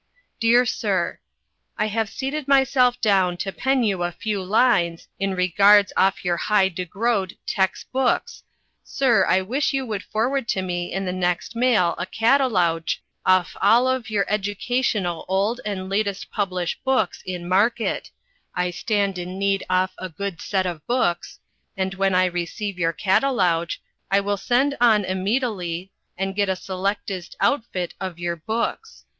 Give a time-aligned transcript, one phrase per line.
[0.39, 1.19] "Dear Sir.
[1.77, 6.25] I have seated my self down to pen you a few lines in reguards off
[6.25, 8.41] your high degrode Tex Books
[8.83, 13.55] Sir I wish you would forward to me in the next Mail a Cataloudge off
[13.61, 18.09] all of your Edgucational old and latest publish books in Market
[18.55, 21.37] I stand in need off a good set of books
[21.77, 23.79] and when I receive your Cataloudge
[24.09, 29.05] I will send on immeadily and get a Selecticed outfit of your books.